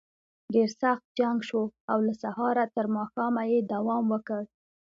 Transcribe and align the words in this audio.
ډېر 0.53 0.69
سخت 0.81 1.05
جنګ 1.19 1.37
شو 1.49 1.63
او 1.91 1.97
له 2.07 2.13
سهاره 2.21 2.65
تر 2.75 2.85
ماښامه 2.95 3.43
یې 3.51 3.59
دوام 3.73 4.05
وکړ. 4.13 4.41